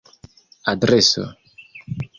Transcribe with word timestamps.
adreso 0.71 1.31